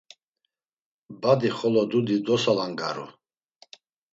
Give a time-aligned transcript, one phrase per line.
[1.25, 3.05] Badi xolo dudi dosalangaru.